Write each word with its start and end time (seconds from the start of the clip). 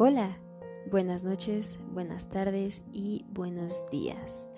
Hola, 0.00 0.38
buenas 0.92 1.24
noches, 1.24 1.76
buenas 1.90 2.28
tardes 2.28 2.84
y 2.92 3.24
buenos 3.30 3.84
días. 3.90 4.48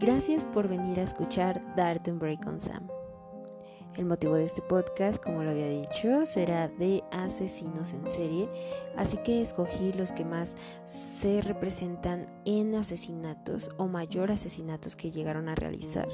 Gracias 0.00 0.44
por 0.44 0.66
venir 0.66 0.98
a 0.98 1.04
escuchar 1.04 1.60
Dart 1.76 2.08
Break 2.08 2.44
on 2.48 2.58
Sam. 2.58 2.88
El 3.96 4.06
motivo 4.06 4.34
de 4.34 4.42
este 4.42 4.60
podcast, 4.60 5.22
como 5.22 5.44
lo 5.44 5.50
había 5.50 5.68
dicho, 5.68 6.26
será 6.26 6.66
de 6.66 7.04
asesinos 7.12 7.92
en 7.92 8.04
serie, 8.08 8.48
así 8.96 9.18
que 9.18 9.40
escogí 9.40 9.92
los 9.92 10.10
que 10.10 10.24
más 10.24 10.56
se 10.84 11.42
representan 11.42 12.26
en 12.44 12.74
asesinatos 12.74 13.70
o 13.76 13.86
mayor 13.86 14.32
asesinatos 14.32 14.96
que 14.96 15.12
llegaron 15.12 15.48
a 15.48 15.54
realizar. 15.54 16.08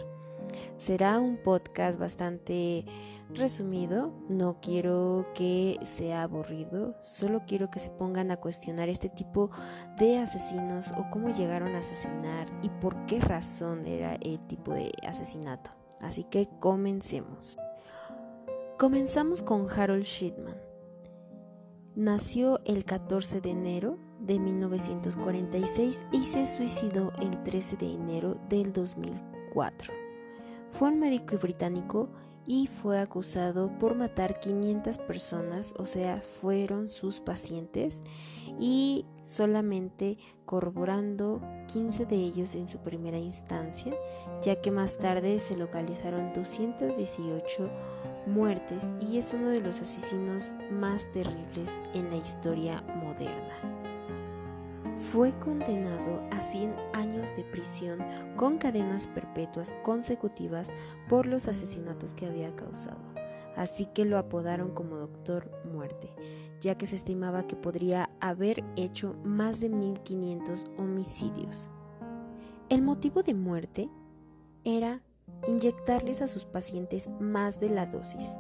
Será 0.76 1.18
un 1.18 1.36
podcast 1.38 1.98
bastante 1.98 2.84
resumido, 3.30 4.12
no 4.28 4.58
quiero 4.60 5.26
que 5.34 5.78
sea 5.84 6.22
aburrido, 6.22 6.96
solo 7.02 7.42
quiero 7.46 7.70
que 7.70 7.78
se 7.78 7.90
pongan 7.90 8.30
a 8.30 8.36
cuestionar 8.36 8.88
este 8.88 9.08
tipo 9.08 9.50
de 9.98 10.18
asesinos 10.18 10.92
o 10.92 11.08
cómo 11.10 11.30
llegaron 11.30 11.74
a 11.74 11.78
asesinar 11.78 12.46
y 12.62 12.68
por 12.68 13.06
qué 13.06 13.20
razón 13.20 13.86
era 13.86 14.14
el 14.16 14.38
tipo 14.46 14.72
de 14.72 14.92
asesinato. 15.06 15.70
Así 16.00 16.24
que 16.24 16.48
comencemos. 16.60 17.58
Comenzamos 18.78 19.40
con 19.42 19.68
Harold 19.70 20.04
Shipman. 20.04 20.60
Nació 21.94 22.60
el 22.66 22.84
14 22.84 23.40
de 23.40 23.50
enero 23.50 23.98
de 24.20 24.38
1946 24.38 26.04
y 26.12 26.24
se 26.24 26.46
suicidó 26.46 27.10
el 27.18 27.42
13 27.42 27.78
de 27.78 27.92
enero 27.92 28.38
del 28.50 28.74
2004. 28.74 30.05
Fue 30.70 30.88
un 30.88 30.98
médico 30.98 31.38
británico 31.38 32.10
y 32.46 32.68
fue 32.68 33.00
acusado 33.00 33.76
por 33.78 33.96
matar 33.96 34.38
500 34.38 34.98
personas, 34.98 35.74
o 35.78 35.84
sea, 35.84 36.22
fueron 36.40 36.88
sus 36.88 37.20
pacientes, 37.20 38.02
y 38.60 39.04
solamente 39.24 40.18
corroborando 40.44 41.40
15 41.72 42.06
de 42.06 42.16
ellos 42.16 42.54
en 42.54 42.68
su 42.68 42.78
primera 42.78 43.18
instancia, 43.18 43.94
ya 44.42 44.60
que 44.60 44.70
más 44.70 44.98
tarde 44.98 45.40
se 45.40 45.56
localizaron 45.56 46.32
218 46.32 47.70
muertes 48.26 48.94
y 49.00 49.18
es 49.18 49.34
uno 49.34 49.48
de 49.48 49.60
los 49.60 49.80
asesinos 49.80 50.54
más 50.70 51.10
terribles 51.12 51.72
en 51.94 52.10
la 52.10 52.16
historia 52.16 52.82
moderna 53.02 53.85
fue 54.98 55.32
condenado 55.38 56.22
a 56.30 56.40
100 56.40 56.74
años 56.92 57.36
de 57.36 57.44
prisión 57.44 57.98
con 58.36 58.58
cadenas 58.58 59.06
perpetuas 59.06 59.74
consecutivas 59.82 60.72
por 61.08 61.26
los 61.26 61.48
asesinatos 61.48 62.14
que 62.14 62.26
había 62.26 62.54
causado. 62.56 62.98
Así 63.56 63.86
que 63.86 64.04
lo 64.04 64.18
apodaron 64.18 64.72
como 64.72 64.96
Doctor 64.96 65.50
Muerte, 65.64 66.12
ya 66.60 66.76
que 66.76 66.86
se 66.86 66.96
estimaba 66.96 67.46
que 67.46 67.56
podría 67.56 68.10
haber 68.20 68.64
hecho 68.76 69.16
más 69.24 69.60
de 69.60 69.70
1500 69.70 70.66
homicidios. 70.76 71.70
El 72.68 72.82
motivo 72.82 73.22
de 73.22 73.34
muerte 73.34 73.88
era 74.64 75.00
inyectarles 75.48 76.20
a 76.22 76.28
sus 76.28 76.44
pacientes 76.44 77.08
más 77.20 77.60
de 77.60 77.70
la 77.70 77.86
dosis. 77.86 78.38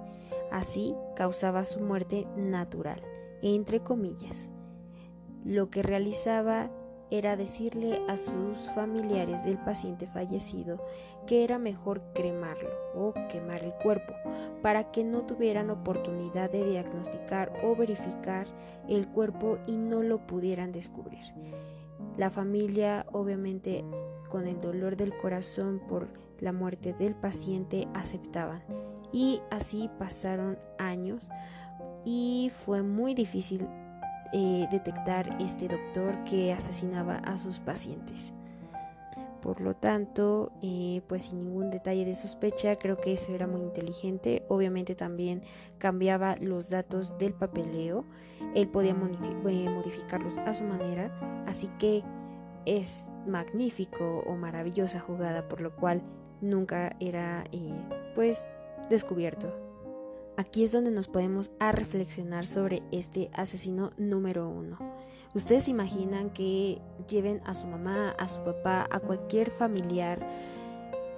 Así 0.50 0.94
causaba 1.14 1.64
su 1.64 1.80
muerte 1.80 2.26
natural, 2.36 3.02
entre 3.42 3.80
comillas. 3.80 4.50
Lo 5.46 5.70
que 5.70 5.80
realizaba 5.80 6.72
era 7.08 7.36
decirle 7.36 8.00
a 8.08 8.16
sus 8.16 8.68
familiares 8.74 9.44
del 9.44 9.58
paciente 9.58 10.08
fallecido 10.08 10.84
que 11.24 11.44
era 11.44 11.60
mejor 11.60 12.02
cremarlo 12.14 12.68
o 12.96 13.14
quemar 13.28 13.62
el 13.62 13.72
cuerpo 13.74 14.12
para 14.60 14.90
que 14.90 15.04
no 15.04 15.20
tuvieran 15.22 15.70
oportunidad 15.70 16.50
de 16.50 16.64
diagnosticar 16.64 17.52
o 17.62 17.76
verificar 17.76 18.48
el 18.88 19.06
cuerpo 19.06 19.58
y 19.68 19.76
no 19.76 20.02
lo 20.02 20.26
pudieran 20.26 20.72
descubrir. 20.72 21.32
La 22.16 22.30
familia 22.30 23.06
obviamente 23.12 23.84
con 24.28 24.48
el 24.48 24.58
dolor 24.58 24.96
del 24.96 25.16
corazón 25.16 25.80
por 25.86 26.08
la 26.40 26.52
muerte 26.52 26.92
del 26.92 27.14
paciente 27.14 27.86
aceptaban 27.94 28.64
y 29.12 29.42
así 29.52 29.88
pasaron 29.96 30.58
años 30.80 31.30
y 32.04 32.50
fue 32.64 32.82
muy 32.82 33.14
difícil 33.14 33.68
eh, 34.32 34.66
detectar 34.70 35.36
este 35.40 35.68
doctor 35.68 36.24
que 36.24 36.52
asesinaba 36.52 37.16
a 37.16 37.38
sus 37.38 37.60
pacientes. 37.60 38.32
Por 39.40 39.60
lo 39.60 39.74
tanto, 39.74 40.50
eh, 40.62 41.02
pues 41.06 41.22
sin 41.22 41.44
ningún 41.44 41.70
detalle 41.70 42.04
de 42.04 42.14
sospecha, 42.14 42.76
creo 42.76 42.96
que 42.96 43.12
eso 43.12 43.32
era 43.32 43.46
muy 43.46 43.60
inteligente. 43.60 44.44
Obviamente 44.48 44.94
también 44.94 45.42
cambiaba 45.78 46.36
los 46.36 46.68
datos 46.68 47.16
del 47.18 47.32
papeleo. 47.32 48.04
Él 48.54 48.68
podía 48.68 48.90
eh, 48.90 49.70
modificarlos 49.70 50.38
a 50.38 50.52
su 50.52 50.64
manera. 50.64 51.12
Así 51.46 51.68
que 51.78 52.02
es 52.64 53.06
magnífico 53.26 54.24
o 54.26 54.34
maravillosa 54.34 54.98
jugada, 54.98 55.48
por 55.48 55.60
lo 55.60 55.76
cual 55.76 56.02
nunca 56.40 56.96
era 56.98 57.44
pues 58.14 58.42
descubierto. 58.90 59.65
Aquí 60.38 60.64
es 60.64 60.72
donde 60.72 60.90
nos 60.90 61.08
podemos 61.08 61.50
a 61.58 61.72
reflexionar 61.72 62.46
sobre 62.46 62.82
este 62.92 63.30
asesino 63.32 63.92
número 63.96 64.48
uno. 64.48 64.78
Ustedes 65.34 65.68
imaginan 65.68 66.30
que 66.30 66.80
lleven 67.08 67.40
a 67.46 67.54
su 67.54 67.66
mamá, 67.66 68.10
a 68.18 68.28
su 68.28 68.40
papá, 68.40 68.86
a 68.90 69.00
cualquier 69.00 69.50
familiar 69.50 70.18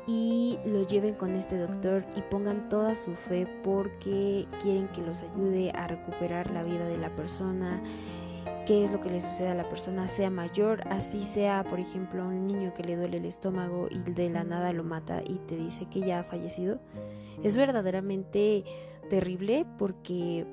y 0.07 0.59
lo 0.65 0.87
lleven 0.87 1.15
con 1.15 1.35
este 1.35 1.59
doctor 1.59 2.05
y 2.17 2.23
pongan 2.23 2.69
toda 2.69 2.95
su 2.95 3.15
fe 3.15 3.47
porque 3.65 4.47
quieren 4.63 4.89
que 4.89 5.03
los 5.03 5.23
ayude 5.23 5.73
a 5.73 5.89
recuperar 5.89 6.51
la 6.53 6.63
vida 6.63 6.87
de 6.87 6.99
la 6.99 7.15
persona, 7.15 7.83
qué 8.69 8.85
es 8.85 8.93
lo 8.93 9.01
que 9.01 9.09
le 9.09 9.23
sucede 9.23 9.49
a 9.49 9.55
la 9.55 9.67
persona, 9.67 10.09
sea 10.09 10.29
mayor, 10.29 10.87
así 10.89 11.25
sea, 11.25 11.65
por 11.65 11.81
ejemplo, 11.81 12.23
un 12.23 12.47
niño 12.47 12.75
que 12.75 12.83
le 12.83 12.97
duele 12.97 13.17
el 13.17 13.25
estómago 13.25 13.89
y 13.91 13.99
de 14.11 14.29
la 14.29 14.45
nada 14.45 14.75
lo 14.75 14.85
mata 14.85 15.23
y 15.27 15.39
te 15.39 15.57
dice 15.57 15.87
que 15.87 16.01
ya 16.01 16.21
ha 16.21 16.25
fallecido. 16.25 16.79
Es 17.43 17.57
verdaderamente 17.57 18.65
terrible 19.09 19.65
porque 19.79 20.47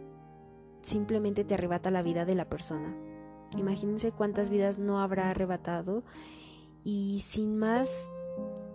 simplemente 0.79 1.43
te 1.43 1.55
arrebata 1.55 1.91
la 1.91 2.03
vida 2.03 2.23
de 2.23 2.35
la 2.35 2.47
persona. 2.47 2.95
Imagínense 3.57 4.13
cuántas 4.13 4.49
vidas 4.49 4.79
no 4.79 5.01
habrá 5.01 5.29
arrebatado 5.29 6.05
y 6.85 7.19
sin 7.19 7.57
más, 7.57 8.07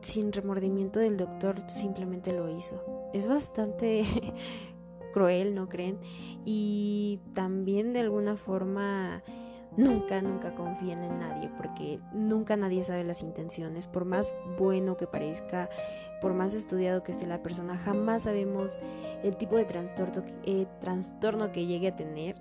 sin 0.02 0.34
remordimiento 0.34 1.00
del 1.00 1.16
doctor, 1.16 1.62
simplemente 1.66 2.34
lo 2.34 2.54
hizo. 2.54 2.84
Es 3.14 3.26
bastante 3.26 4.04
cruel, 5.12 5.54
¿no 5.54 5.68
creen? 5.68 5.98
Y 6.44 7.20
también 7.32 7.92
de 7.92 8.00
alguna 8.00 8.36
forma 8.36 9.22
nunca, 9.76 10.20
nunca 10.22 10.54
confíen 10.54 11.02
en 11.02 11.18
nadie, 11.18 11.50
porque 11.56 12.00
nunca 12.12 12.56
nadie 12.56 12.84
sabe 12.84 13.04
las 13.04 13.22
intenciones, 13.22 13.86
por 13.86 14.04
más 14.04 14.34
bueno 14.58 14.96
que 14.96 15.06
parezca, 15.06 15.68
por 16.20 16.34
más 16.34 16.54
estudiado 16.54 17.02
que 17.02 17.12
esté 17.12 17.26
la 17.26 17.42
persona, 17.42 17.76
jamás 17.78 18.22
sabemos 18.22 18.78
el 19.22 19.36
tipo 19.36 19.56
de 19.56 19.64
trastorno, 19.64 20.24
eh, 20.44 20.66
trastorno 20.80 21.52
que 21.52 21.66
llegue 21.66 21.88
a 21.88 21.96
tener, 21.96 22.36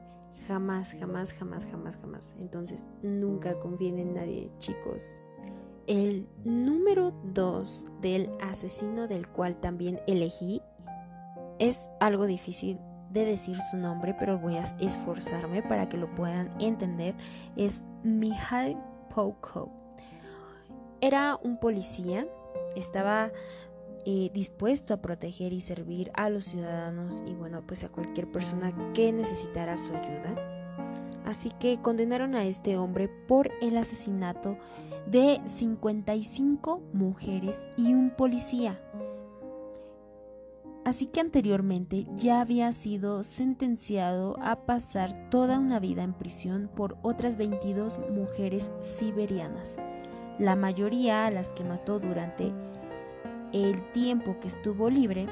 jamás, 0.48 0.96
jamás, 1.00 1.34
jamás, 1.34 1.66
jamás, 1.66 1.98
jamás. 1.98 2.36
Entonces, 2.40 2.86
nunca 3.02 3.60
confíen 3.60 4.00
en 4.00 4.14
nadie, 4.16 4.52
chicos. 4.58 5.16
El 5.88 6.28
número 6.44 7.14
2 7.24 7.86
del 8.02 8.30
asesino 8.42 9.08
del 9.08 9.28
cual 9.28 9.60
también 9.60 10.00
elegí 10.06 10.62
es 11.60 11.90
algo 12.00 12.26
difícil 12.26 12.80
de 13.12 13.26
decir 13.26 13.58
su 13.72 13.78
nombre, 13.78 14.16
pero 14.18 14.38
voy 14.38 14.56
a 14.58 14.64
esforzarme 14.80 15.62
para 15.62 15.90
que 15.90 15.98
lo 15.98 16.14
puedan 16.16 16.50
entender, 16.60 17.16
es 17.56 17.84
Mihail 18.04 18.78
Pouko. 19.14 19.72
Era 21.02 21.38
un 21.42 21.60
policía, 21.60 22.28
estaba 22.76 23.32
eh, 24.06 24.30
dispuesto 24.34 24.94
a 24.94 25.02
proteger 25.02 25.54
y 25.54 25.62
servir 25.62 26.12
a 26.14 26.30
los 26.30 26.46
ciudadanos 26.46 27.24
y 27.26 27.34
bueno, 27.34 27.64
pues 27.66 27.84
a 27.84 27.90
cualquier 27.90 28.32
persona 28.32 28.72
que 28.94 29.12
necesitara 29.12 29.78
su 29.78 29.94
ayuda. 29.94 30.36
Así 31.26 31.52
que 31.60 31.80
condenaron 31.82 32.36
a 32.36 32.46
este 32.46 32.78
hombre 32.78 33.10
por 33.28 33.52
el 33.62 33.78
asesinato 33.78 34.58
de 35.08 35.42
55 35.46 36.82
mujeres 36.94 37.68
y 37.78 37.94
un 37.94 38.12
policía 38.12 38.80
así 40.86 41.08
que 41.08 41.20
anteriormente 41.20 42.08
ya 42.16 42.42
había 42.42 42.72
sido 42.72 43.24
sentenciado 43.24 44.36
a 44.42 44.66
pasar 44.66 45.30
toda 45.30 45.60
una 45.60 45.80
vida 45.80 46.04
en 46.04 46.14
prisión 46.14 46.70
por 46.76 46.98
otras 47.02 47.38
22 47.38 48.00
mujeres 48.12 48.72
siberianas, 48.80 49.78
la 50.40 50.56
mayoría 50.56 51.26
a 51.26 51.32
las 51.32 51.54
que 51.54 51.64
mató 51.64 52.00
durante 52.00 52.54
el 53.52 53.92
tiempo 53.92 54.40
que 54.40 54.48
estuvo 54.48 54.90
libre, 54.90 55.28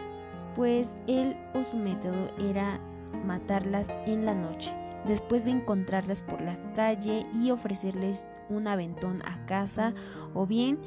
pues 0.56 0.96
él 1.08 1.38
o 1.54 1.64
su 1.64 1.78
método 1.78 2.30
era 2.38 2.80
matarlas 3.26 3.90
en 4.06 4.26
la 4.26 4.34
noche, 4.34 4.74
después 5.06 5.46
de 5.46 5.52
encontrarlas 5.52 6.24
por 6.24 6.42
la 6.42 6.58
calle 6.74 7.26
y 7.34 7.52
ofrecerles 7.52 8.26
un 8.50 8.68
aventón 8.68 9.22
a 9.24 9.46
casa 9.46 9.94
o 10.34 10.46
bien 10.46 10.80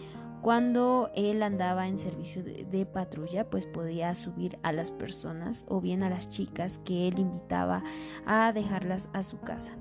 cuando 0.42 1.10
él 1.14 1.42
andaba 1.42 1.86
en 1.86 1.98
servicio 1.98 2.42
de, 2.42 2.86
patrulla, 2.86 3.48
pues 3.48 3.66
podía 3.66 4.14
subir 4.14 4.58
a 4.62 4.72
las 4.72 4.90
personas 4.90 5.64
o 5.68 5.80
bien 5.80 6.02
a 6.02 6.10
las 6.10 6.30
chicas 6.30 6.80
que 6.84 7.08
él 7.08 7.18
invitaba 7.18 7.82
a 8.26 8.52
dejarlas 8.52 9.08
a 9.12 9.22
su 9.22 9.40
casa. 9.40 9.72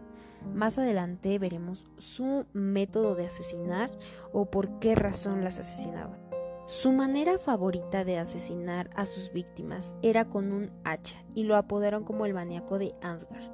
Más 0.53 0.77
adelante 0.77 1.39
veremos 1.39 1.85
su 1.97 2.45
método 2.53 3.15
de 3.15 3.25
asesinar 3.25 3.91
o 4.33 4.45
por 4.45 4.79
qué 4.79 4.95
razón 4.95 5.43
las 5.43 5.59
asesinaba. 5.59 6.17
Su 6.65 6.91
manera 6.91 7.39
favorita 7.39 8.03
de 8.03 8.19
asesinar 8.19 8.89
a 8.95 9.05
sus 9.05 9.33
víctimas 9.33 9.95
era 10.01 10.25
con 10.25 10.51
un 10.51 10.71
hacha 10.83 11.17
y 11.33 11.43
lo 11.43 11.55
apodaron 11.55 12.03
como 12.03 12.25
el 12.25 12.33
maníaco 12.33 12.77
de 12.77 12.93
Ansgar. 13.01 13.51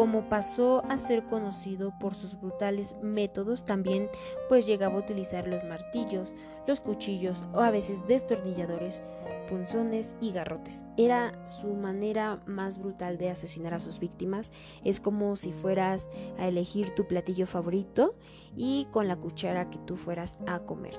Como 0.00 0.30
pasó 0.30 0.82
a 0.88 0.96
ser 0.96 1.24
conocido 1.24 1.92
por 1.98 2.14
sus 2.14 2.40
brutales 2.40 2.96
métodos, 3.02 3.66
también 3.66 4.08
pues 4.48 4.64
llegaba 4.64 4.94
a 4.94 5.00
utilizar 5.00 5.46
los 5.46 5.62
martillos, 5.64 6.34
los 6.66 6.80
cuchillos 6.80 7.46
o 7.52 7.60
a 7.60 7.70
veces 7.70 8.06
destornilladores 8.06 9.02
punzones 9.46 10.14
y 10.18 10.32
garrotes. 10.32 10.84
Era 10.96 11.46
su 11.46 11.74
manera 11.74 12.40
más 12.46 12.78
brutal 12.78 13.18
de 13.18 13.28
asesinar 13.28 13.74
a 13.74 13.80
sus 13.80 13.98
víctimas. 14.00 14.52
Es 14.84 15.00
como 15.00 15.36
si 15.36 15.52
fueras 15.52 16.08
a 16.38 16.48
elegir 16.48 16.94
tu 16.94 17.06
platillo 17.06 17.46
favorito 17.46 18.14
y 18.56 18.88
con 18.90 19.06
la 19.06 19.16
cuchara 19.16 19.68
que 19.68 19.76
tú 19.80 19.98
fueras 19.98 20.38
a 20.46 20.60
comer. 20.60 20.94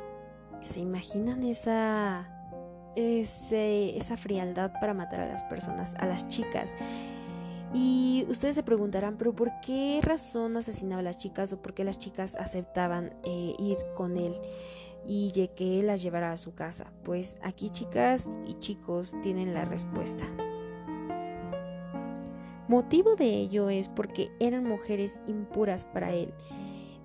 ¿Se 0.62 0.80
imaginan 0.80 1.42
esa, 1.42 2.30
esa 2.96 4.16
frialdad 4.18 4.72
para 4.80 4.94
matar 4.94 5.22
a 5.22 5.28
las 5.28 5.44
personas, 5.46 5.96
a 5.96 6.06
las 6.06 6.28
chicas? 6.28 6.76
Y 7.74 8.26
ustedes 8.30 8.56
se 8.56 8.64
preguntarán, 8.64 9.18
pero 9.18 9.34
¿por 9.34 9.50
qué 9.62 10.00
razón 10.02 10.58
asesinaba 10.58 11.00
a 11.00 11.04
las 11.04 11.18
chicas 11.18 11.54
o 11.54 11.62
por 11.62 11.74
qué 11.74 11.84
las 11.84 12.00
chicas 12.00 12.36
aceptaban 12.36 13.14
eh, 13.24 13.54
ir 13.58 13.78
con 13.96 14.18
él? 14.18 14.36
y 15.06 15.32
que 15.56 15.82
las 15.84 16.02
llevará 16.02 16.32
a 16.32 16.38
su 16.38 16.54
casa. 16.54 16.92
Pues 17.04 17.38
aquí 17.42 17.70
chicas 17.70 18.30
y 18.46 18.56
chicos 18.60 19.16
tienen 19.22 19.54
la 19.54 19.66
respuesta. 19.66 20.26
Motivo 22.68 23.16
de 23.16 23.26
ello 23.26 23.70
es 23.70 23.90
porque 23.90 24.32
eran 24.40 24.64
mujeres 24.64 25.20
impuras 25.28 25.86
para 25.86 26.14
él 26.14 26.34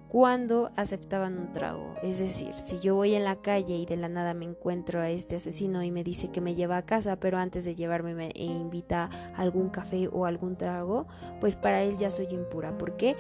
cuando 0.09 0.71
aceptaban 0.77 1.39
un 1.39 1.53
trago. 1.53 1.95
Es 2.03 2.19
decir, 2.19 2.57
si 2.57 2.79
yo 2.79 2.95
voy 2.95 3.15
en 3.15 3.25
la 3.25 3.37
calle 3.37 3.77
y 3.77 3.87
de 3.87 3.97
la 3.97 4.09
nada 4.09 4.35
me 4.35 4.45
encuentro 4.45 5.01
a 5.01 5.11
este 5.11 5.37
asesino 5.37 5.83
y 5.83 5.91
me 5.91 6.05
dice 6.05 6.31
que 6.31 6.41
me 6.41 6.55
lleva 6.55 6.77
a 6.77 6.87
casa, 6.87 7.17
pero 7.17 7.39
antes 7.39 7.65
de 7.65 7.75
llevarme 7.75 8.15
me 8.15 8.31
invita 8.35 9.11
a 9.35 9.43
algún 9.43 9.69
café 9.69 10.09
o 10.13 10.27
algún 10.27 10.57
trago, 10.57 11.07
pues 11.41 11.57
para 11.57 11.83
él 11.83 11.97
ya 11.97 12.11
soy 12.11 12.27
impura. 12.31 12.77
¿Por 12.79 12.97
qué? 12.97 13.17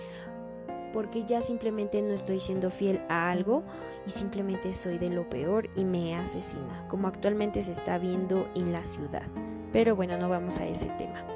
porque 0.97 1.27
ya 1.27 1.43
simplemente 1.43 2.01
no 2.01 2.15
estoy 2.15 2.41
siendo 2.41 2.71
fiel 2.71 3.03
a 3.11 3.31
algo 3.31 3.65
y 4.07 4.11
simplemente 4.11 4.73
soy 4.73 4.97
de 4.97 5.11
lo 5.11 5.29
peor 5.29 5.69
y 5.77 5.85
me 5.85 6.15
asesina, 6.15 6.87
como 6.89 7.07
actualmente 7.07 7.63
se 7.63 7.73
está 7.73 7.99
viendo 7.99 8.49
en 8.55 8.73
la 8.73 8.83
ciudad. 8.83 9.29
Pero 9.73 9.95
bueno, 9.95 10.17
no 10.17 10.31
vamos 10.31 10.59
a 10.59 10.67
ese 10.67 10.89
tema. 10.97 11.36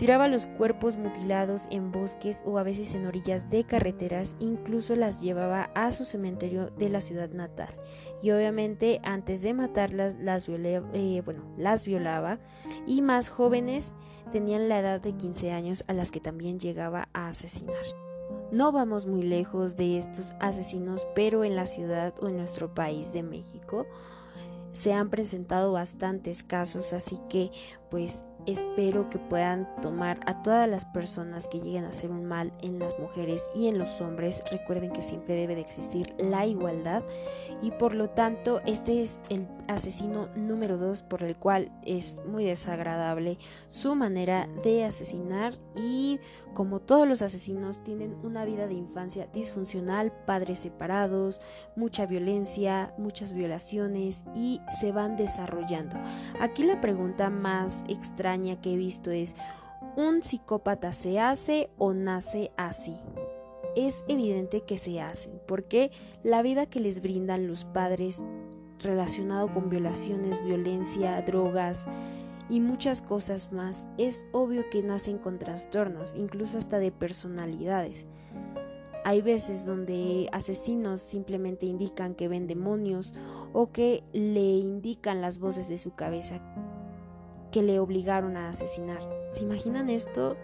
Tiraba 0.00 0.28
los 0.28 0.46
cuerpos 0.46 0.96
mutilados 0.96 1.66
en 1.70 1.92
bosques 1.92 2.42
o 2.46 2.56
a 2.56 2.62
veces 2.62 2.94
en 2.94 3.04
orillas 3.04 3.50
de 3.50 3.64
carreteras, 3.64 4.34
incluso 4.40 4.96
las 4.96 5.20
llevaba 5.20 5.64
a 5.74 5.92
su 5.92 6.06
cementerio 6.06 6.70
de 6.70 6.88
la 6.88 7.02
ciudad 7.02 7.28
natal. 7.28 7.68
Y 8.22 8.30
obviamente 8.30 9.02
antes 9.04 9.42
de 9.42 9.52
matarlas 9.52 10.16
las, 10.18 10.48
eh, 10.48 11.22
bueno, 11.22 11.44
las 11.58 11.84
violaba 11.84 12.38
y 12.86 13.02
más 13.02 13.28
jóvenes 13.28 13.92
tenían 14.32 14.70
la 14.70 14.78
edad 14.78 15.02
de 15.02 15.12
15 15.12 15.52
años 15.52 15.84
a 15.86 15.92
las 15.92 16.10
que 16.10 16.20
también 16.20 16.58
llegaba 16.58 17.10
a 17.12 17.28
asesinar. 17.28 17.84
No 18.50 18.72
vamos 18.72 19.04
muy 19.04 19.20
lejos 19.20 19.76
de 19.76 19.98
estos 19.98 20.32
asesinos, 20.40 21.06
pero 21.14 21.44
en 21.44 21.56
la 21.56 21.66
ciudad 21.66 22.14
o 22.22 22.28
en 22.28 22.38
nuestro 22.38 22.72
país 22.72 23.12
de 23.12 23.22
México 23.22 23.84
se 24.72 24.94
han 24.94 25.10
presentado 25.10 25.72
bastantes 25.72 26.42
casos, 26.42 26.94
así 26.94 27.18
que 27.28 27.50
pues 27.90 28.22
espero 28.46 29.10
que 29.10 29.18
puedan 29.18 29.68
tomar 29.82 30.20
a 30.26 30.42
todas 30.42 30.68
las 30.68 30.84
personas 30.84 31.46
que 31.46 31.60
lleguen 31.60 31.84
a 31.84 31.88
hacer 31.88 32.10
un 32.10 32.24
mal 32.24 32.52
en 32.60 32.78
las 32.78 32.98
mujeres 32.98 33.48
y 33.54 33.68
en 33.68 33.78
los 33.78 34.00
hombres. 34.00 34.42
Recuerden 34.50 34.92
que 34.92 35.02
siempre 35.02 35.34
debe 35.34 35.54
de 35.54 35.60
existir 35.60 36.14
la 36.18 36.46
igualdad 36.46 37.02
y 37.62 37.70
por 37.72 37.94
lo 37.94 38.10
tanto 38.10 38.60
este 38.66 39.02
es 39.02 39.20
el 39.28 39.46
asesino 39.68 40.28
número 40.34 40.78
dos 40.78 41.02
por 41.02 41.22
el 41.22 41.36
cual 41.36 41.70
es 41.82 42.18
muy 42.26 42.44
desagradable 42.44 43.38
su 43.68 43.94
manera 43.94 44.48
de 44.62 44.84
asesinar 44.84 45.54
y 45.74 46.18
como 46.54 46.80
todos 46.80 47.06
los 47.06 47.22
asesinos 47.22 47.82
tienen 47.84 48.16
una 48.22 48.44
vida 48.44 48.66
de 48.66 48.74
infancia 48.74 49.28
disfuncional, 49.32 50.12
padres 50.26 50.60
separados, 50.60 51.40
mucha 51.76 52.06
violencia, 52.06 52.92
muchas 52.98 53.34
violaciones 53.34 54.24
y 54.34 54.60
se 54.80 54.92
van 54.92 55.16
desarrollando. 55.16 55.96
Aquí 56.40 56.64
la 56.64 56.80
pregunta 56.80 57.30
más 57.30 57.84
que 58.60 58.72
he 58.72 58.76
visto 58.76 59.10
es 59.10 59.34
¿un 59.96 60.22
psicópata 60.22 60.92
se 60.92 61.18
hace 61.20 61.70
o 61.78 61.92
nace 61.92 62.52
así? 62.56 62.94
es 63.76 64.04
evidente 64.08 64.62
que 64.62 64.78
se 64.78 65.00
hacen, 65.00 65.40
porque 65.46 65.90
la 66.22 66.42
vida 66.42 66.66
que 66.66 66.80
les 66.80 67.00
brindan 67.00 67.46
los 67.46 67.64
padres 67.64 68.22
relacionado 68.80 69.52
con 69.52 69.68
violaciones, 69.68 70.42
violencia, 70.44 71.20
drogas 71.22 71.86
y 72.48 72.60
muchas 72.60 73.02
cosas 73.02 73.52
más, 73.52 73.86
es 73.98 74.26
obvio 74.32 74.68
que 74.70 74.82
nacen 74.82 75.18
con 75.18 75.38
trastornos, 75.38 76.14
incluso 76.16 76.58
hasta 76.58 76.78
de 76.78 76.90
personalidades. 76.90 78.06
Hay 79.04 79.22
veces 79.22 79.64
donde 79.64 80.28
asesinos 80.32 81.00
simplemente 81.00 81.66
indican 81.66 82.14
que 82.14 82.28
ven 82.28 82.46
demonios 82.46 83.14
o 83.52 83.70
que 83.70 84.02
le 84.12 84.56
indican 84.58 85.22
las 85.22 85.38
voces 85.38 85.68
de 85.68 85.78
su 85.78 85.94
cabeza 85.94 86.42
que 87.50 87.62
le 87.62 87.78
obligaron 87.78 88.36
a 88.36 88.48
asesinar. 88.48 89.00
¿Se 89.30 89.42
imaginan 89.42 89.90
esto? 89.90 90.36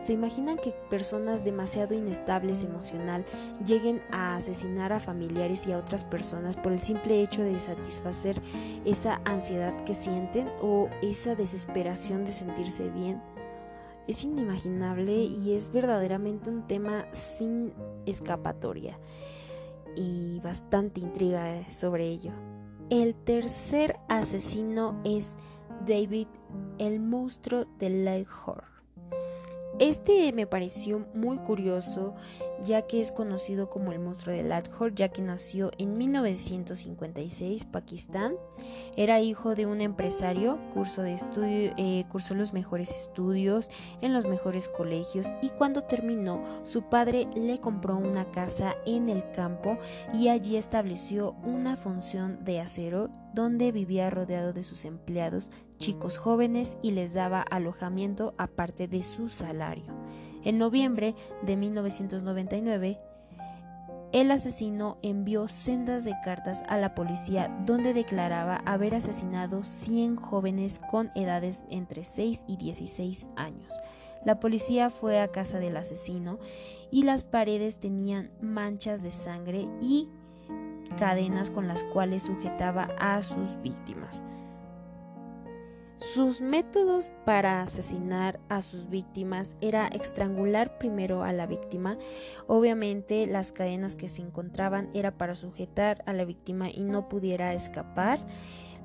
¿Se 0.00 0.14
imaginan 0.14 0.56
que 0.56 0.74
personas 0.88 1.44
demasiado 1.44 1.94
inestables 1.94 2.64
emocional 2.64 3.24
lleguen 3.66 4.00
a 4.10 4.36
asesinar 4.36 4.94
a 4.94 5.00
familiares 5.00 5.66
y 5.66 5.72
a 5.72 5.78
otras 5.78 6.04
personas 6.04 6.56
por 6.56 6.72
el 6.72 6.80
simple 6.80 7.22
hecho 7.22 7.42
de 7.42 7.58
satisfacer 7.58 8.40
esa 8.86 9.20
ansiedad 9.26 9.76
que 9.84 9.92
sienten 9.92 10.48
o 10.62 10.88
esa 11.02 11.34
desesperación 11.34 12.24
de 12.24 12.32
sentirse 12.32 12.88
bien? 12.88 13.20
Es 14.08 14.24
inimaginable 14.24 15.12
y 15.22 15.52
es 15.52 15.70
verdaderamente 15.70 16.48
un 16.48 16.66
tema 16.66 17.04
sin 17.12 17.74
escapatoria 18.06 18.98
y 19.96 20.40
bastante 20.40 21.00
intriga 21.00 21.70
sobre 21.70 22.08
ello. 22.08 22.32
El 22.88 23.14
tercer 23.14 24.00
asesino 24.08 25.00
es 25.04 25.36
David, 25.86 26.28
el 26.78 27.00
monstruo 27.00 27.66
de 27.78 27.90
Leghorn. 27.90 28.70
Este 29.80 30.30
me 30.34 30.46
pareció 30.46 31.06
muy 31.14 31.38
curioso 31.38 32.14
ya 32.62 32.82
que 32.82 33.00
es 33.00 33.12
conocido 33.12 33.70
como 33.70 33.92
el 33.92 33.98
monstruo 33.98 34.36
de 34.36 34.42
Lahore 34.42 34.92
ya 34.94 35.08
que 35.08 35.22
nació 35.22 35.70
en 35.78 35.96
1956 35.96 37.64
Pakistán. 37.64 38.34
Era 38.94 39.22
hijo 39.22 39.54
de 39.54 39.64
un 39.64 39.80
empresario, 39.80 40.58
curso 40.74 41.00
de 41.00 41.14
estudio, 41.14 41.72
eh, 41.78 42.04
cursó 42.10 42.34
los 42.34 42.52
mejores 42.52 42.90
estudios 42.90 43.70
en 44.02 44.12
los 44.12 44.26
mejores 44.26 44.68
colegios 44.68 45.26
y 45.40 45.48
cuando 45.48 45.84
terminó 45.84 46.42
su 46.64 46.82
padre 46.82 47.26
le 47.34 47.58
compró 47.58 47.96
una 47.96 48.30
casa 48.30 48.76
en 48.84 49.08
el 49.08 49.30
campo 49.30 49.78
y 50.12 50.28
allí 50.28 50.56
estableció 50.56 51.36
una 51.42 51.78
función 51.78 52.44
de 52.44 52.60
acero 52.60 53.08
donde 53.32 53.72
vivía 53.72 54.10
rodeado 54.10 54.52
de 54.52 54.62
sus 54.62 54.84
empleados 54.84 55.50
chicos 55.80 56.18
jóvenes 56.18 56.76
y 56.82 56.92
les 56.92 57.14
daba 57.14 57.40
alojamiento 57.40 58.34
aparte 58.36 58.86
de 58.86 59.02
su 59.02 59.28
salario. 59.30 59.92
En 60.44 60.58
noviembre 60.58 61.14
de 61.42 61.56
1999, 61.56 63.00
el 64.12 64.30
asesino 64.30 64.98
envió 65.02 65.48
sendas 65.48 66.04
de 66.04 66.14
cartas 66.22 66.62
a 66.68 66.76
la 66.76 66.94
policía 66.94 67.48
donde 67.64 67.94
declaraba 67.94 68.56
haber 68.66 68.94
asesinado 68.94 69.62
100 69.62 70.16
jóvenes 70.16 70.80
con 70.90 71.10
edades 71.14 71.64
entre 71.70 72.04
6 72.04 72.44
y 72.46 72.56
16 72.56 73.26
años. 73.36 73.72
La 74.24 74.38
policía 74.38 74.90
fue 74.90 75.20
a 75.20 75.28
casa 75.28 75.60
del 75.60 75.76
asesino 75.76 76.38
y 76.90 77.04
las 77.04 77.24
paredes 77.24 77.78
tenían 77.78 78.30
manchas 78.42 79.02
de 79.02 79.12
sangre 79.12 79.66
y 79.80 80.10
cadenas 80.98 81.50
con 81.50 81.68
las 81.68 81.84
cuales 81.84 82.24
sujetaba 82.24 82.88
a 82.98 83.22
sus 83.22 83.60
víctimas. 83.62 84.22
Sus 86.00 86.40
métodos 86.40 87.12
para 87.26 87.60
asesinar 87.60 88.40
a 88.48 88.62
sus 88.62 88.88
víctimas 88.88 89.54
era 89.60 89.86
estrangular 89.86 90.78
primero 90.78 91.22
a 91.22 91.34
la 91.34 91.46
víctima. 91.46 91.98
Obviamente 92.46 93.26
las 93.26 93.52
cadenas 93.52 93.96
que 93.96 94.08
se 94.08 94.22
encontraban 94.22 94.88
era 94.94 95.18
para 95.18 95.34
sujetar 95.34 96.02
a 96.06 96.14
la 96.14 96.24
víctima 96.24 96.70
y 96.70 96.80
no 96.80 97.06
pudiera 97.10 97.52
escapar. 97.52 98.18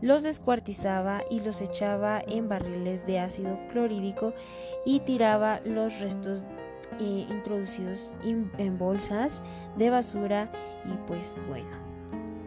Los 0.01 0.23
descuartizaba 0.23 1.23
y 1.31 1.39
los 1.39 1.61
echaba 1.61 2.21
en 2.27 2.49
barriles 2.49 3.07
de 3.07 3.19
ácido 3.19 3.57
clorhídrico 3.71 4.33
y 4.85 4.99
tiraba 4.99 5.61
los 5.61 6.01
restos 6.01 6.45
eh, 6.99 7.25
introducidos 7.29 8.13
en 8.23 8.77
bolsas 8.77 9.41
de 9.77 9.89
basura 9.89 10.51
y 10.85 10.93
pues 11.07 11.33
bueno 11.47 11.84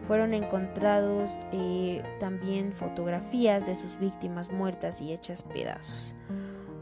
fueron 0.09 0.33
encontrados 0.33 1.37
eh, 1.51 2.01
también 2.19 2.73
fotografías 2.73 3.67
de 3.67 3.75
sus 3.75 3.99
víctimas 3.99 4.51
muertas 4.51 5.01
y 5.01 5.13
hechas 5.13 5.43
pedazos. 5.43 6.15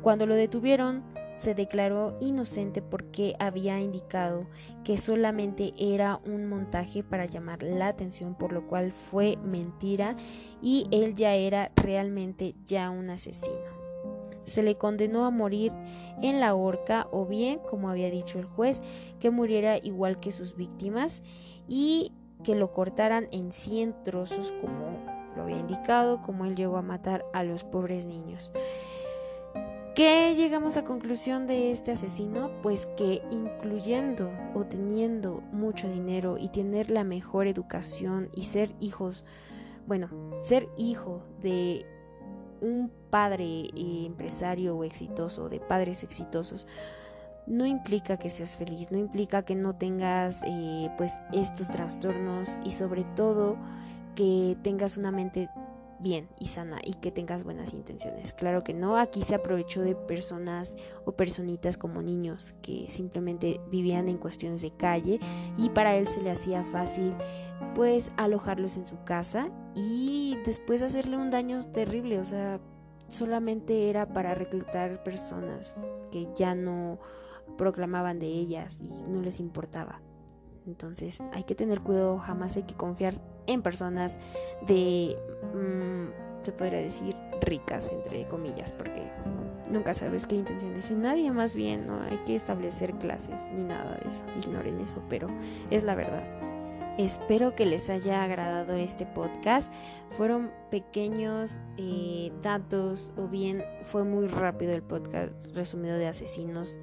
Cuando 0.01 0.25
lo 0.25 0.33
detuvieron, 0.33 1.03
se 1.35 1.53
declaró 1.53 2.15
inocente 2.21 2.81
porque 2.81 3.35
había 3.37 3.81
indicado 3.81 4.47
que 4.85 4.97
solamente 4.97 5.73
era 5.77 6.21
un 6.25 6.47
montaje 6.47 7.03
para 7.03 7.25
llamar 7.25 7.63
la 7.63 7.89
atención, 7.89 8.33
por 8.33 8.53
lo 8.53 8.65
cual 8.65 8.93
fue 8.93 9.35
mentira 9.43 10.15
y 10.61 10.87
él 10.91 11.13
ya 11.13 11.35
era 11.35 11.73
realmente 11.75 12.55
ya 12.63 12.89
un 12.89 13.09
asesino. 13.09 13.75
Se 14.45 14.63
le 14.63 14.77
condenó 14.77 15.25
a 15.25 15.31
morir 15.31 15.73
en 16.21 16.39
la 16.39 16.55
horca 16.55 17.09
o 17.11 17.25
bien, 17.25 17.59
como 17.69 17.89
había 17.89 18.09
dicho 18.09 18.39
el 18.39 18.45
juez, 18.45 18.81
que 19.19 19.31
muriera 19.31 19.77
igual 19.77 20.21
que 20.21 20.31
sus 20.31 20.55
víctimas 20.55 21.23
y 21.67 22.13
que 22.43 22.55
lo 22.55 22.71
cortaran 22.71 23.27
en 23.31 23.51
100 23.51 24.03
trozos 24.03 24.53
como 24.61 25.05
lo 25.35 25.43
había 25.43 25.57
indicado, 25.57 26.21
como 26.21 26.45
él 26.45 26.55
llegó 26.55 26.77
a 26.77 26.81
matar 26.81 27.25
a 27.33 27.43
los 27.43 27.63
pobres 27.63 28.05
niños. 28.05 28.51
¿Qué 29.97 30.35
llegamos 30.35 30.77
a 30.77 30.83
conclusión 30.83 31.47
de 31.47 31.71
este 31.71 31.91
asesino? 31.91 32.51
Pues 32.61 32.85
que 32.97 33.23
incluyendo 33.31 34.29
o 34.53 34.63
teniendo 34.63 35.41
mucho 35.51 35.89
dinero 35.89 36.37
y 36.37 36.49
tener 36.49 36.91
la 36.91 37.03
mejor 37.03 37.47
educación 37.47 38.29
y 38.35 38.43
ser 38.43 38.75
hijos, 38.79 39.25
bueno, 39.87 40.09
ser 40.41 40.69
hijo 40.77 41.23
de 41.41 41.87
un 42.61 42.91
padre 43.09 43.69
empresario 43.75 44.77
o 44.77 44.83
exitoso, 44.83 45.49
de 45.49 45.59
padres 45.59 46.03
exitosos, 46.03 46.67
no 47.47 47.65
implica 47.65 48.17
que 48.17 48.29
seas 48.29 48.57
feliz, 48.57 48.91
no 48.91 48.97
implica 48.97 49.43
que 49.43 49.55
no 49.55 49.75
tengas 49.75 50.41
eh, 50.45 50.91
pues 50.97 51.17
estos 51.31 51.69
trastornos 51.69 52.59
y 52.63 52.71
sobre 52.71 53.03
todo 53.15 53.57
que 54.15 54.57
tengas 54.61 54.97
una 54.97 55.11
mente 55.11 55.49
bien 55.99 56.27
y 56.39 56.47
sana 56.47 56.79
y 56.83 56.93
que 56.95 57.11
tengas 57.11 57.43
buenas 57.43 57.73
intenciones. 57.73 58.33
Claro 58.33 58.63
que 58.63 58.73
no, 58.73 58.97
aquí 58.97 59.23
se 59.23 59.35
aprovechó 59.35 59.81
de 59.81 59.95
personas 59.95 60.75
o 61.05 61.13
personitas 61.13 61.77
como 61.77 62.01
niños 62.01 62.53
que 62.61 62.85
simplemente 62.87 63.59
vivían 63.71 64.07
en 64.07 64.17
cuestiones 64.17 64.61
de 64.61 64.71
calle 64.71 65.19
y 65.57 65.69
para 65.69 65.95
él 65.95 66.07
se 66.07 66.21
le 66.21 66.31
hacía 66.31 66.63
fácil 66.63 67.13
pues 67.73 68.11
alojarlos 68.17 68.77
en 68.77 68.85
su 68.85 69.03
casa 69.03 69.49
y 69.73 70.37
después 70.45 70.81
hacerle 70.81 71.17
un 71.17 71.31
daño 71.31 71.59
terrible, 71.63 72.19
o 72.19 72.25
sea, 72.25 72.59
solamente 73.09 73.89
era 73.89 74.07
para 74.07 74.35
reclutar 74.35 75.01
personas 75.03 75.85
que 76.11 76.27
ya 76.35 76.53
no 76.53 76.99
proclamaban 77.57 78.19
de 78.19 78.27
ellas 78.27 78.79
y 78.81 79.03
no 79.09 79.21
les 79.21 79.39
importaba. 79.39 80.01
Entonces 80.65 81.21
hay 81.33 81.43
que 81.43 81.55
tener 81.55 81.81
cuidado, 81.81 82.19
jamás 82.19 82.57
hay 82.57 82.63
que 82.63 82.75
confiar 82.75 83.21
en 83.47 83.61
personas 83.61 84.19
de, 84.67 85.17
mm, 85.53 86.43
se 86.43 86.51
podría 86.51 86.79
decir, 86.79 87.15
ricas, 87.41 87.89
entre 87.91 88.27
comillas, 88.27 88.73
porque 88.73 89.09
nunca 89.71 89.93
sabes 89.93 90.27
qué 90.27 90.35
intenciones 90.35 90.91
en 90.91 91.01
nadie, 91.01 91.31
más 91.31 91.55
bien 91.55 91.87
no 91.87 92.01
hay 92.01 92.17
que 92.25 92.35
establecer 92.35 92.93
clases 92.95 93.47
ni 93.53 93.63
nada 93.63 93.97
de 93.97 94.09
eso, 94.09 94.25
ignoren 94.37 94.79
eso, 94.81 95.01
pero 95.09 95.29
es 95.69 95.83
la 95.83 95.95
verdad. 95.95 96.23
Espero 96.97 97.55
que 97.55 97.67
les 97.67 97.91
haya 97.91 98.23
agradado 98.23 98.73
este 98.73 99.05
podcast. 99.05 99.71
Fueron 100.17 100.49
pequeños 100.71 101.59
eh, 101.77 102.31
datos 102.41 103.13
o 103.15 103.27
bien 103.27 103.63
fue 103.83 104.03
muy 104.03 104.27
rápido 104.27 104.73
el 104.73 104.81
podcast 104.81 105.31
resumido 105.53 105.95
de 105.97 106.07
asesinos. 106.07 106.79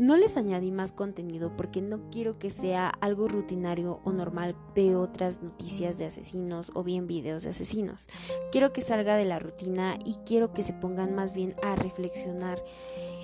No 0.00 0.16
les 0.16 0.38
añadí 0.38 0.72
más 0.72 0.92
contenido 0.92 1.54
porque 1.58 1.82
no 1.82 2.08
quiero 2.10 2.38
que 2.38 2.48
sea 2.48 2.88
algo 2.88 3.28
rutinario 3.28 4.00
o 4.02 4.12
normal 4.12 4.56
de 4.74 4.96
otras 4.96 5.42
noticias 5.42 5.98
de 5.98 6.06
asesinos 6.06 6.72
o 6.74 6.82
bien 6.82 7.06
videos 7.06 7.42
de 7.42 7.50
asesinos. 7.50 8.08
Quiero 8.50 8.72
que 8.72 8.80
salga 8.80 9.14
de 9.16 9.26
la 9.26 9.38
rutina 9.38 9.98
y 10.02 10.14
quiero 10.24 10.54
que 10.54 10.62
se 10.62 10.72
pongan 10.72 11.14
más 11.14 11.34
bien 11.34 11.54
a 11.62 11.76
reflexionar. 11.76 12.64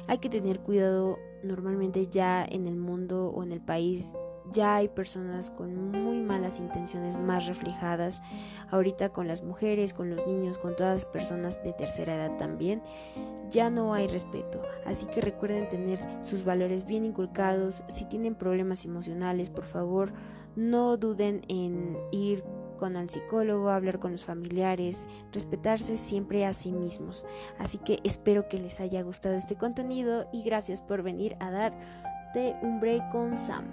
Hay 0.07 0.19
que 0.19 0.29
tener 0.29 0.61
cuidado 0.61 1.19
normalmente 1.43 2.09
ya 2.09 2.45
en 2.45 2.67
el 2.67 2.77
mundo 2.77 3.29
o 3.31 3.43
en 3.43 3.53
el 3.53 3.63
país 3.63 4.13
ya 4.53 4.77
hay 4.77 4.89
personas 4.89 5.51
con 5.51 5.91
muy 5.91 6.21
malas 6.21 6.59
intenciones 6.59 7.17
más 7.17 7.47
reflejadas 7.47 8.23
ahorita 8.71 9.11
con 9.11 9.29
las 9.29 9.43
mujeres, 9.43 9.93
con 9.93 10.11
los 10.11 10.27
niños, 10.27 10.59
con 10.59 10.77
todas 10.77 10.95
las 10.95 11.05
personas 11.05 11.63
de 11.63 11.73
tercera 11.73 12.15
edad 12.15 12.37
también. 12.37 12.83
Ya 13.51 13.71
no 13.71 13.95
hay 13.95 14.09
respeto, 14.09 14.63
así 14.85 15.07
que 15.07 15.21
recuerden 15.21 15.69
tener 15.69 16.01
sus 16.21 16.45
valores 16.45 16.87
bien 16.87 17.05
inculcados. 17.05 17.83
Si 17.89 18.05
tienen 18.05 18.35
problemas 18.35 18.85
emocionales, 18.85 19.51
por 19.51 19.65
favor, 19.65 20.13
no 20.57 20.97
duden 20.97 21.43
en 21.49 21.97
ir 22.11 22.43
con 22.77 22.97
el 22.97 23.09
psicólogo, 23.09 23.71
hablar 23.71 23.99
con 23.99 24.13
los 24.13 24.25
familiares, 24.25 25.07
respetarse 25.33 25.97
siempre 25.97 26.45
a 26.45 26.53
sí 26.53 26.73
mismos. 26.73 27.25
Así 27.59 27.79
que 27.79 28.01
espero 28.05 28.49
que 28.49 28.59
les 28.59 28.81
haya 28.81 29.03
gustado 29.03 29.35
este 29.35 29.57
contenido 29.57 30.29
y 30.33 30.43
gracias 30.43 30.83
por 30.83 31.03
venir 31.03 31.37
a 31.41 31.51
dar 31.51 31.73
un 32.63 32.81
break 32.81 33.11
con 33.11 33.39
Sam. 33.39 33.71